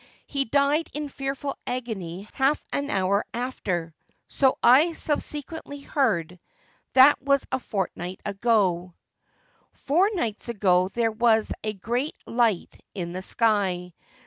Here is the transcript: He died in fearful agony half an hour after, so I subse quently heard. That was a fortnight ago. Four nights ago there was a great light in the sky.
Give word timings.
He 0.25 0.45
died 0.45 0.89
in 0.93 1.09
fearful 1.09 1.55
agony 1.67 2.27
half 2.33 2.65
an 2.73 2.89
hour 2.89 3.23
after, 3.35 3.93
so 4.27 4.57
I 4.63 4.93
subse 4.93 5.43
quently 5.45 5.85
heard. 5.85 6.39
That 6.93 7.21
was 7.21 7.45
a 7.51 7.59
fortnight 7.59 8.19
ago. 8.25 8.95
Four 9.73 10.09
nights 10.15 10.49
ago 10.49 10.87
there 10.87 11.11
was 11.11 11.51
a 11.63 11.73
great 11.73 12.15
light 12.25 12.79
in 12.95 13.11
the 13.11 13.21
sky. 13.21 13.93